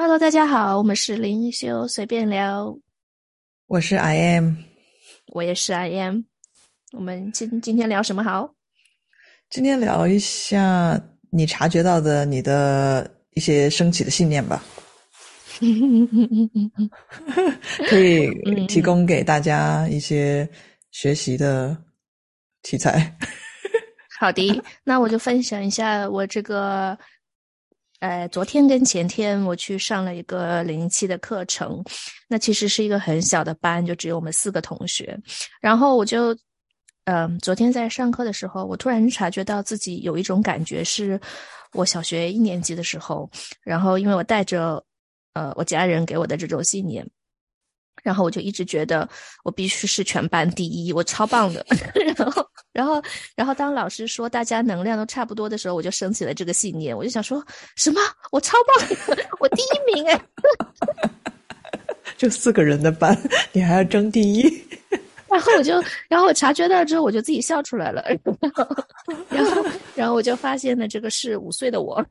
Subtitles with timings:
[0.00, 2.72] Hello，大家好，我们是灵修随便聊，
[3.66, 4.54] 我是 I am，
[5.32, 6.22] 我也是 I am。
[6.92, 8.54] 我们今今天聊什么好？
[9.50, 14.62] 今天聊一下你察觉到的你的一些升起的信念吧，
[17.90, 18.30] 可以
[18.68, 20.48] 提供给大家一些
[20.92, 21.76] 学习的
[22.62, 23.18] 题材。
[24.20, 26.96] 好的，那我就分享一下我这个。
[28.00, 31.82] 呃，昨天跟前天我去上了一个零七的课程，
[32.28, 35.18] 那其实是一个很小的班，就只有我们四个同学。
[35.60, 36.36] 然后我就，
[37.06, 41.20] 嗯，昨天在上课的时候，我突然察觉到自己有一种感觉，是
[41.72, 43.28] 我小学一年级的时候，
[43.62, 44.80] 然后因为我带着，
[45.32, 47.04] 呃，我家人给我的这种信念。
[48.02, 49.08] 然后我就一直觉得
[49.44, 51.64] 我必须是全班第一，我超棒的。
[52.16, 53.02] 然后，然后，
[53.36, 56.96] 然后当老师说大家能量都差不多的时候，我就升起了这个信念。
[56.96, 57.44] 我就想说
[57.76, 58.00] 什么？
[58.32, 58.88] 我超棒，
[59.40, 60.20] 我第一名哎！
[62.16, 63.16] 就四个人的班，
[63.52, 64.42] 你还要争第一？
[65.28, 65.74] 然后我就，
[66.08, 68.02] 然后我察觉到之后，我就自己笑出来了。
[69.28, 72.04] 然后，然后我就发现了，这个是五岁的我。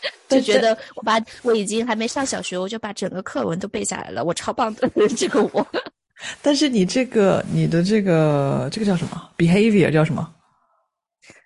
[0.28, 5.66] 就觉得我把我已经还没上小学，我就把整个课文都背下来了，我超棒的 这个我。
[6.40, 10.28] 但是你这个你的这个这个叫什么？behavior 叫什么？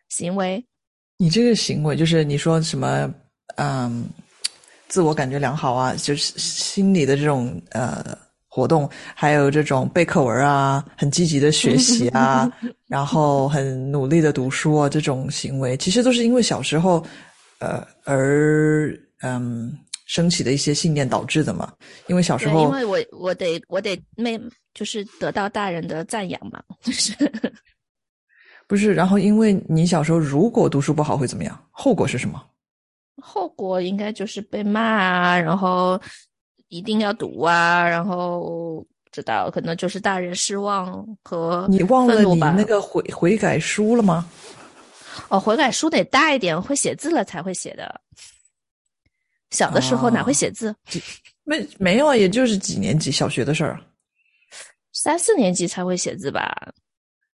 [0.09, 0.65] 行为。
[1.19, 3.13] 你这个行为就是你说什么？
[3.57, 4.05] 嗯，
[4.89, 8.17] 自我感觉良好啊，就是心理的这种呃
[8.49, 12.51] 活动，还有这种背课文啊，很积极的学习啊，
[12.87, 17.05] 然后很努力的读书啊，这种行为，其实都是因为小时候。
[17.61, 19.73] 呃，而嗯，
[20.07, 21.73] 升起的一些信念导致的嘛？
[22.09, 24.41] 因为小时候，因为我我得我得没
[24.75, 27.13] 就是得到大人的赞扬嘛，就是
[28.67, 28.93] 不是？
[28.95, 31.67] 然后因为你小时候如果读书不好会怎么样？
[31.71, 32.43] 后果是什么？
[33.23, 36.01] 后果应该就是被骂啊，然后
[36.69, 44.27] 一定要读啊，然后知道可能就是大人失望和你忘了你那个悔悔改书了吗？
[45.29, 48.01] 哦，悔改书得大一点，会写字了才会写的。
[49.51, 50.75] 小的时候哪会写字？
[51.45, 53.81] 没没有啊，也就是几年级小学的事儿。
[54.93, 56.55] 三四年级才会写字吧？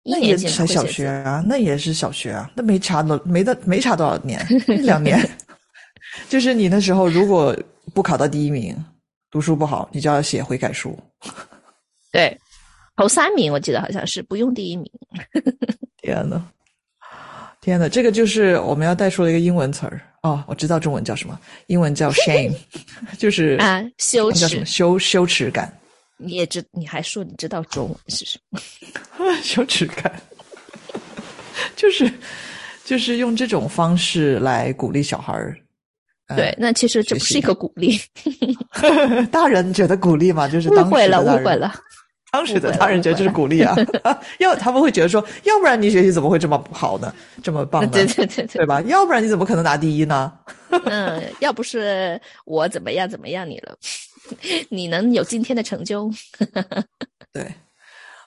[0.03, 4.39] 那也才小学啊，那也是小学啊，那没差多没的没差多少年，
[4.83, 5.19] 两年。
[6.29, 7.57] 就是你那时候如果
[7.93, 8.75] 不考到第一名，
[9.31, 10.97] 读书不好，你就要写悔改书。
[12.11, 12.39] 对，
[12.95, 14.89] 头三名我记得好像是不用第一名。
[15.97, 16.45] 天呐。
[17.65, 22.53] 天呐，这个就是我们要带出的一个英文词儿哦，我知道中文叫什么，英文叫 shame，
[23.17, 25.75] 就是啊羞耻，叫什么羞羞耻感。
[26.17, 28.61] 你也知，你还说你知道中文是什么？
[29.41, 30.13] 羞耻感，
[31.75, 32.09] 就是
[32.83, 35.57] 就是用这种方式来鼓励小孩儿。
[36.35, 37.99] 对，那其实这不是一个鼓励，
[39.31, 41.73] 大人觉得鼓励嘛，就是误会了，误会了。
[42.35, 43.73] 当时的大人觉得这是鼓励啊，
[44.39, 47.13] 要他们会觉得说，要不然你学习怎么会这么好呢？
[47.41, 47.89] 这么棒呢？
[47.93, 48.81] 对对对对，对吧？
[48.81, 50.33] 要不然你怎么可能拿第一呢？
[50.83, 53.73] 嗯，要不是我怎么样怎么样你了，
[54.67, 56.11] 你能有今天的成就？
[57.31, 57.49] 对。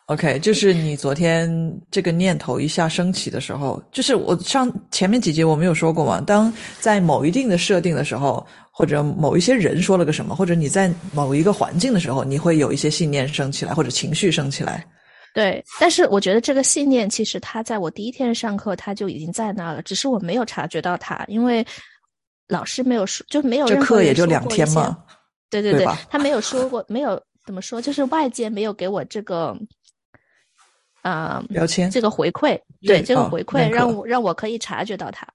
[0.07, 1.47] OK，就是你昨天
[1.91, 6.19] 这个念头一下升起的时候，就是我上前面几节我没有说过嘛。
[6.19, 8.47] 当在某一定的设定的时候，
[8.79, 14.87] 或者某一些人说了个什么，或者你在某一个环境的时候，你会有一些信念升起来，或者情绪升起来。
[15.35, 21.67] 对，但是我觉得这个信念其实它在我第一天上课它就已经在那了，只是我没有察觉到它，因为
[22.47, 24.97] 老师没有说，就没有这课也就两天嘛。
[25.51, 29.57] 对对对，他没有说过，没有怎么说，就是外界没有给我这个。
[31.03, 35.27] 啊，标签这个回馈，对这个回馈让我让我可以察觉到它，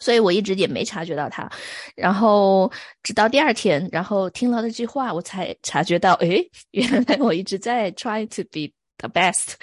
[0.00, 1.50] 所以我一直也没察觉到他，
[1.94, 2.70] 然后
[3.02, 9.54] 直到第二天，然后听了那句话，我才察觉到，诶，原来我一直在 try to be the best，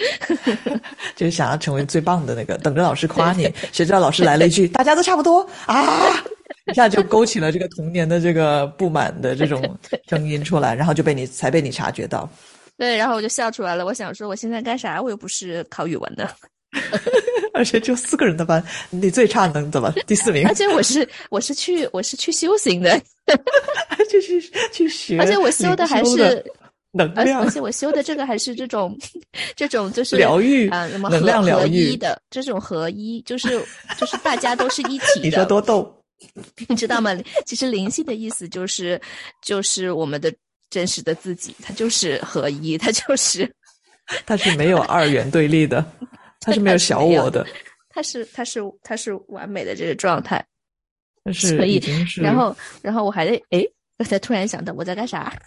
[1.15, 5.83] 就是想要成为最棒的那个，等着老师夸你，谁知道老师来了一句，大家都差不多啊，
[6.71, 9.61] 一下就勾起了这个童年的这个不满的这种
[10.09, 12.29] 声音出来，然后就被你才被你察觉到。
[12.77, 13.85] 对，然后我就笑出来了。
[13.85, 15.01] 我想说，我现在干啥？
[15.01, 16.29] 我又不是考语文的，
[17.53, 19.91] 而且只有四个人的班，你最差能怎么？
[20.05, 20.47] 第四名。
[20.47, 23.01] 而且我是我是去我是去修行的，
[24.11, 24.41] 就是
[24.71, 25.19] 去学。
[25.19, 26.43] 而且我修的还是
[26.91, 28.97] 能量，而且我修的这个还是这种
[29.55, 33.49] 这种就是疗愈啊，什么能量疗愈的这种合一，就是
[33.97, 35.21] 就是大家都是一体的。
[35.21, 36.03] 你说多逗，
[36.67, 37.15] 你知道吗？
[37.45, 38.99] 其实灵性的意思就是
[39.41, 40.33] 就是我们的。
[40.67, 43.49] 真实的自己，它就是合一，它就是，
[44.25, 45.85] 它是没有二元对立的，
[46.45, 47.45] 它是没有 小我的，
[47.89, 50.45] 他是他是他是完美的这个状态。
[51.33, 51.81] 是所以
[52.17, 53.67] 然后然后我还得诶，
[54.05, 55.33] 才突然想到我在干啥。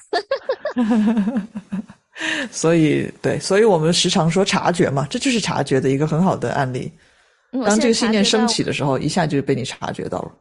[2.51, 6.93] 所以对，所以我们时常说察觉嘛，这就是察觉的一个很好的案例。
[7.65, 10.33] 当这个信念升起的时候，一下就被你察觉到了。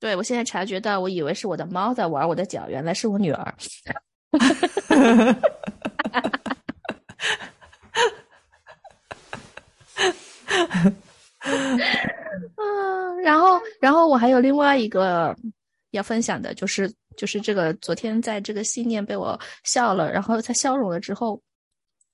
[0.00, 3.54] 对我现在察觉到，我以为是我的猫在玩我的脚，原来是我女儿。
[12.56, 15.34] 嗯，然后，然后我还有另外一个
[15.92, 21.40] 要分享的，就是就是这个昨天在这个信念被我笑了，然后他消融了之后，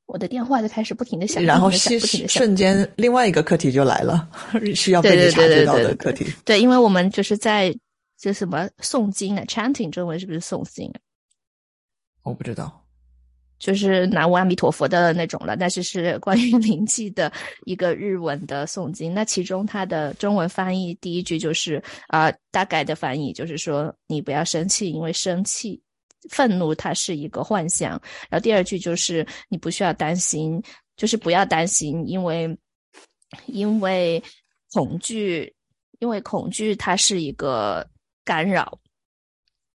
[0.07, 4.29] 我的电话就开始不停的响，然后瞬间，另外一个课题就来了，
[4.75, 6.25] 需要被你察觉到的课题。
[6.45, 7.77] 对，因为我们就是在
[8.17, 11.01] 这什么诵经啊，chanting 中文是不是诵经啊？
[12.23, 12.86] 我不知道，
[13.59, 17.33] 就是南无阿弥陀佛的那种了，但是是关于 灵气的
[17.65, 19.15] 一个日文的诵经。
[19.15, 25.81] 那其中它的中文翻译第一句就是啊、呃大概的翻译就是说你不要生气，因为生气、
[26.31, 27.91] 愤怒它是一个幻象。
[28.31, 30.63] 然后第二句就是你不需要担心，
[30.97, 32.59] 就是不要担心，因为
[33.47, 34.23] 因为
[34.73, 35.55] 恐惧，
[35.99, 37.87] 因为恐惧它是一个
[38.25, 38.79] 干扰。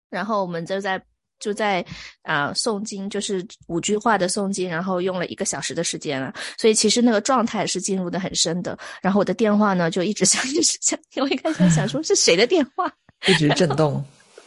[0.10, 1.02] 然后我们就在
[1.42, 1.86] 就在
[2.22, 8.78] 啊、诵经，就是五句话的诵经，然后用了一个小时的时间了，所以其实那个状态是进入的很深的。
[9.02, 12.90] 然后我的电话呢就一直响，一直响，我一开始想说是谁的电话，
[13.28, 14.02] 一直震动。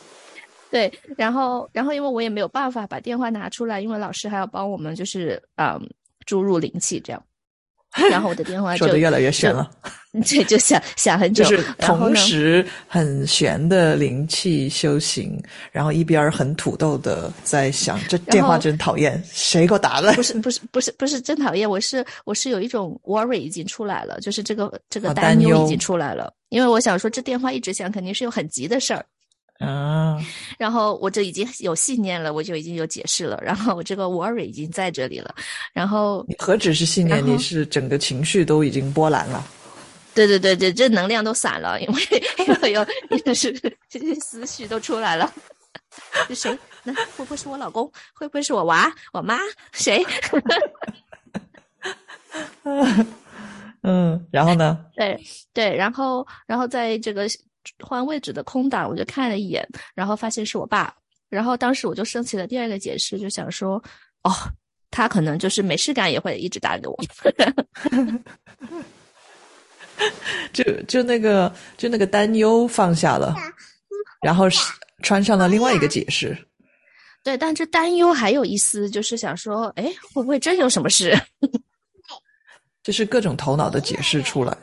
[0.71, 5.81] 对，然后然后因为我也没有办法把电话拿出来，因为老师还要帮我们就是嗯
[6.27, 7.25] 注入灵气这样，
[8.11, 9.71] 然后我的电话就说的越来越玄了，
[10.25, 20.13] 这就想想很久，就是同时很玄的灵气修行，然后一边儿很土豆的在想，这电话真讨厌，谁给我打的？
[20.15, 29.05] 不是不是不是不是真讨厌，我是我是有一种 worry 已经出来了，就是这个这个啊担忧已经出来了，因为我想说这电话一直响，肯定是有很急的事儿。
[29.59, 30.19] 啊，
[30.59, 35.35] 然后我就已经有信念了，我就已经有解释了，然后我这个 worry 已经在这里了，
[35.73, 39.45] 然后你何止是信念，你是整个情绪都已经波澜了。
[40.15, 41.89] 对对对对，这能量都散了，因
[42.63, 43.53] 为有 因为是
[43.89, 45.33] 这些思绪都出来了。
[46.29, 46.59] 是谁？
[46.83, 47.91] 那会不会是我老公？
[48.15, 49.39] 会不会是我娃、我妈？
[49.73, 50.05] 谁？
[53.83, 54.85] 嗯，然后呢？
[54.97, 55.21] 对
[55.53, 57.27] 对，然后然后在这个
[57.83, 60.95] 换位置的空档，我就看了一眼，然后发现是我爸，
[61.29, 63.83] 然后当时我就升起了第二个解释，就想说，
[64.23, 64.33] 哦，
[64.91, 66.97] 他可能就是没事干也会一直打给我。
[70.53, 73.35] 就就那个就那个担忧放下了，
[74.23, 74.59] 然后是
[75.03, 76.37] 穿上了另外一个解释。
[77.23, 81.17] 对，但这担忧还有一丝，就是想说，哎，会不会真有什么事？
[82.83, 84.55] 就是各种头脑的解释出来，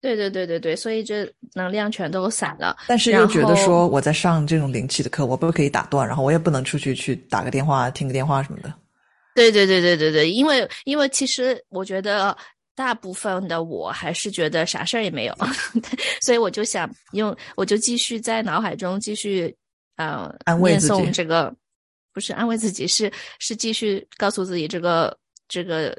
[0.00, 2.76] 对对对对对，所以这能量全都散了。
[2.86, 8.72] 但是又觉得说我在上这种灵气的课，我不可以打断，然后我也不能出去去打个电话、听个电话什么的。
[9.34, 12.36] 对对对对对对，因为因为其实我觉得
[12.74, 15.34] 大部分的我还是觉得啥事儿也没有，
[16.22, 19.54] 所以我就想用，我就继续在脑海中继续
[19.96, 21.54] 呃安慰自己这个，
[22.14, 25.14] 不是安慰自己，是是继续告诉自己这个
[25.46, 25.96] 这个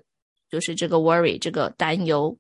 [0.50, 2.36] 就是这个 worry 这个担忧。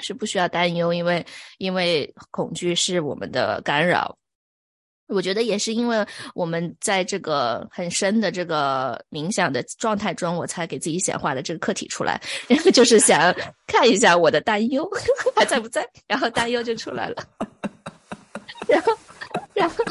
[0.00, 1.24] 是不需要担忧，因为
[1.58, 4.16] 因为恐惧是我们的干扰，
[5.08, 13.34] 我觉得也是因为我们在这个很深的这个冥想的状态中，我才给自己显化的这个课题出来， 然后就是想
[13.66, 14.88] 看一下我的担忧
[15.34, 17.24] 还在不在，然后担忧就出来了，
[18.68, 18.92] 然后，
[19.54, 19.84] 然后，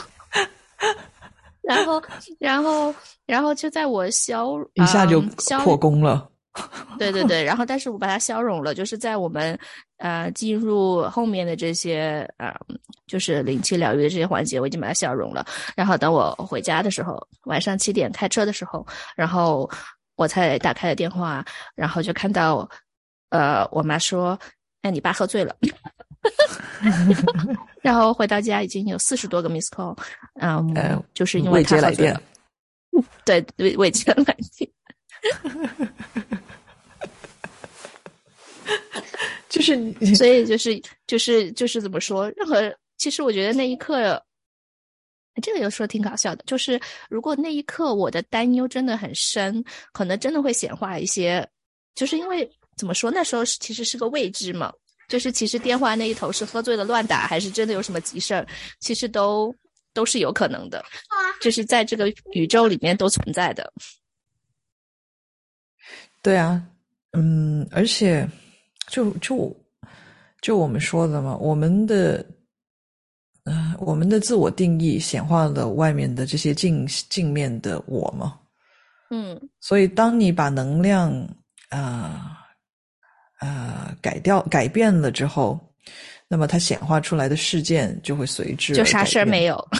[1.64, 2.04] 然后，
[2.40, 2.96] 然后，
[3.26, 5.20] 然后就在我消一下就
[5.64, 6.30] 破功了。
[6.98, 9.58] 对对对，然后但是我把它消融了，就是在我们
[9.98, 12.54] 呃进入后面的这些呃，
[13.06, 15.46] 就是灵气疗愈的这些环节，我已经把它消融了。
[15.76, 18.86] 然后等我回家的时候，晚上七点开车的时候，
[19.16, 19.70] 然后
[20.16, 21.46] 我才打开了电话，
[21.76, 22.68] 然后就看到
[23.30, 24.38] 呃我妈说
[24.82, 25.56] ：“哎，你爸喝醉了。
[27.82, 29.98] ”然后回到家已经有四十多个 miss call，
[30.42, 33.08] 嗯，呃就是因为未接来电他喝醉了。
[33.26, 34.70] 对未未接来电。
[39.50, 42.30] 就是 所以就是就是就是怎么说？
[42.32, 44.22] 任何其实我觉得那一刻，
[45.42, 46.44] 这个有时候挺搞笑的。
[46.48, 49.64] 就是如果那一刻我的担忧真的很深，
[49.94, 51.48] 可能真的会显化一些。
[51.96, 54.72] 就是因为怎么说，那时候是其实是个未知嘛。
[55.08, 58.46] 就是其实电话那一头是喝醉了乱打，还是真的有什么急事儿，
[58.82, 59.56] 其实都
[59.94, 60.84] 都是有可能的。
[61.42, 63.72] 就是在这个宇宙里面都存在的。
[66.22, 66.62] 对啊，
[67.14, 68.28] 嗯，而且
[68.92, 69.56] 就就
[70.42, 72.26] 就我们说的嘛，我们的，
[73.44, 78.40] 呃，我们的自我定义显化了外面的这些镜镜面的我嘛。
[79.10, 81.12] 嗯，所以当你把能量
[81.70, 82.38] 啊
[83.40, 85.60] 呃改掉改变了之后，
[86.28, 89.68] 那么它显化出来的事件就会随之就啥事儿没有。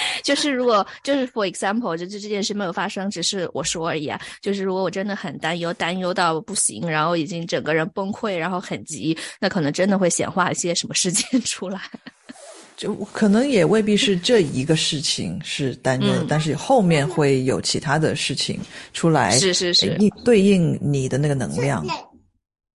[0.22, 4.20] 就是如果就是 for example，就这这件事没有发生，只是我说而已啊。
[4.40, 11.80] 就是如果我真的很担忧，担忧到不行，然后已经整个人崩溃，然后很急，那可能真的会显化一些什么事件出来。
[12.76, 18.60] 就可能也未必是这一个事情是担忧，但是后面会有其他的事情
[18.92, 21.84] 出来，是是是，应对应你的那个能量。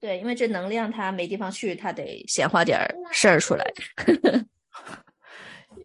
[0.01, 2.77] 对，因为这能量它没地方去，它得显化点
[3.13, 3.65] 事儿出来。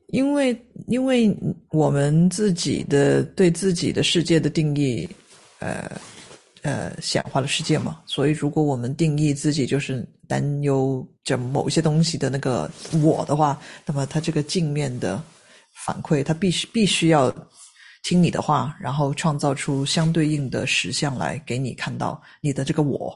[0.09, 1.37] 因为，因为
[1.71, 5.07] 我们自己的对自己的世界的定义，
[5.59, 6.00] 呃，
[6.62, 8.00] 呃，显化了世界嘛。
[8.07, 12.71] 所以，如果我们定义自己就是担忧着某些东西的那个
[13.03, 15.23] 我的话，那么它这个镜面的
[15.85, 17.31] 反馈，它必须必须要
[18.03, 23.15] 听你的话，然后创造出相对应的实相来给你看到你的这个我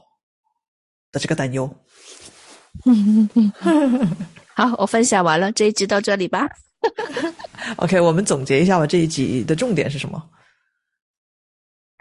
[1.11, 1.67] 的这个担忧。
[4.53, 6.47] 好，我分享完了，这一集到这里吧。
[7.77, 8.85] OK，我们总结一下吧。
[8.85, 10.21] 这一集的重点是什么？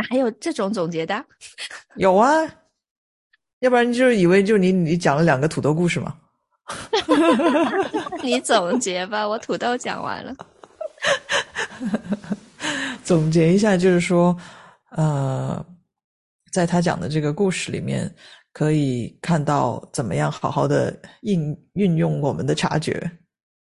[0.08, 1.24] 还有这种总结的？
[1.96, 2.28] 有啊，
[3.60, 6.16] 要不然你就是以为就你你讲了两个土豆故事吗？
[8.22, 10.34] 你总结吧，我土豆讲完了。
[13.04, 14.36] 总结一下，就是说，
[14.90, 15.64] 呃，
[16.52, 18.12] 在他讲的这个故事里面，
[18.52, 23.10] 可以看到怎么样好好的应运用我们的察觉。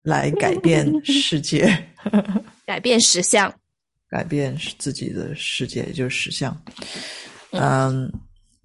[0.03, 1.67] 来改变世界，
[2.65, 3.53] 改变实相，
[4.09, 6.55] 改变自己的世界，也就是实相。
[7.51, 8.11] 嗯，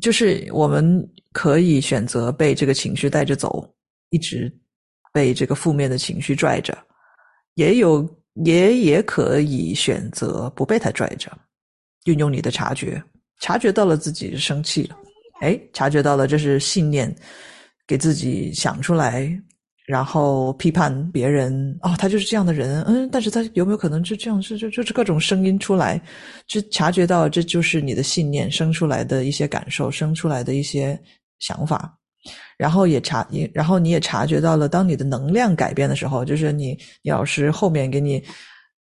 [0.00, 3.68] 就是我们可以选择被这个情绪带着走，
[4.10, 4.52] 一直
[5.12, 6.72] 被这个负面的情绪拽着；
[7.54, 8.08] 也有，
[8.44, 11.30] 也也可以选择不被它拽着，
[12.04, 13.02] 运用你的察觉，
[13.40, 14.96] 察觉到了自己生气了，
[15.40, 17.14] 哎，察觉到了这是信念，
[17.86, 19.28] 给自己想出来。
[19.86, 24.40] 然后批判别人哦，他就是这样的人，嗯，但是他有没有可能就这样？
[24.40, 26.00] 就就就是各种声音出来，
[26.46, 30.98] 就察觉到这就是你的信念生出来的一些感受，生出来的一些
[31.38, 31.94] 想法，
[32.56, 38.24] 然后也察，然后你也察觉到了，当你的能量改变的时候，就是你你老师后面给你，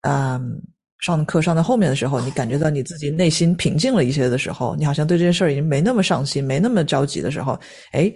[0.01, 0.59] 嗯，
[1.01, 7.53] 上课上到后面的时候，你感觉到你自己内心平静了一些的时候，你好像对这件事儿已经没那么上心，没那么着急的时候，
[7.93, 8.11] 哎，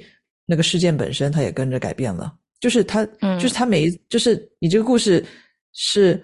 [0.46, 2.32] 那个事件本身它也跟着改变了。
[2.60, 3.04] 就是他，
[3.40, 5.24] 就是他每一，就是你这个故事
[5.72, 6.22] 是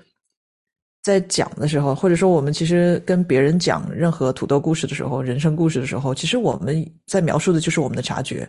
[1.02, 8.46] 在讲的时候，或者说我们其实跟别人讲任何土豆故事的时候，人生故事的时候，其实我们在描述的就是我们的察觉，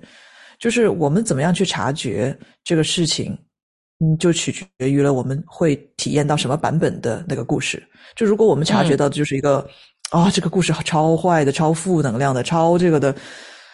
[0.60, 3.32] 就是我们怎么样去察觉这个事情，
[4.00, 7.82] 嗯，就取决于了我们会体验到什么版本的那个故事。
[8.18, 9.66] 就如果我们察觉到的就是一个
[10.10, 13.16] 啊，这个故事超坏的、超负能量的、超这个的，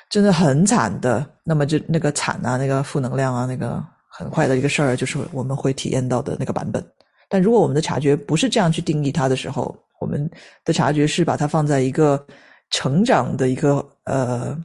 [0.10, 3.84] 真的很惨的，那么就那个惨啊，那个负能量啊，那个。
[4.16, 6.86] 很快的一个事儿，就是我们会体验到的那个版本。
[7.28, 10.30] 但如果我们的察觉不是这样去定义它的时候，我们
[10.64, 12.24] 的察觉是把它放在一个
[12.70, 14.56] 成长的一个呃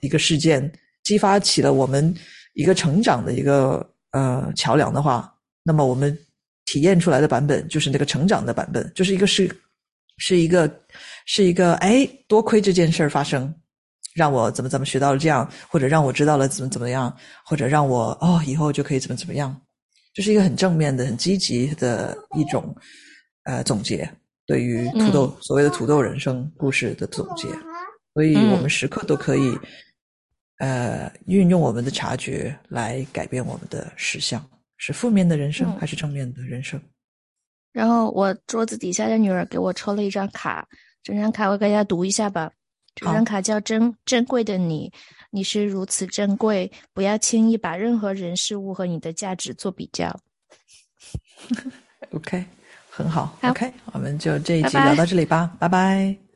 [0.00, 2.14] 一个事件，激发起了我们
[2.54, 6.16] 一个成长的一个呃桥梁的话，那么我们
[6.66, 9.50] 体验出来的版本就是那个成长的版本，就是一个是
[10.18, 10.70] 是一个
[11.26, 13.52] 是一个哎，多亏这件事儿发生。
[14.18, 19.56] 让我怎么怎么学到了这样，或者让我知道了怎么怎么样，或者让我哦以后就可以怎么怎么样，
[20.12, 22.74] 就是一个很正面的、很积极的一种
[23.44, 24.10] 呃总结，
[24.44, 27.48] 对于土豆所谓的土豆人生故事的总结。
[28.14, 29.56] 所以我们时刻都可以
[30.58, 34.44] 呃运用我们的察觉来改变我们的实相，
[34.76, 36.80] 是负面的人生还是正面的人生？
[37.72, 40.66] 然后我桌子底下的女儿给我抽了一张卡，
[41.04, 42.50] 这张卡我给大家读一下吧。
[42.98, 44.92] 这张卡叫珍珍贵的你，
[45.30, 50.18] 你是如此珍贵，不要轻易把任何人事物和你的价值做比较。
[52.10, 52.44] OK，
[52.90, 53.38] 很好。
[53.42, 56.27] OK，我们就这一集聊到这里吧，拜拜。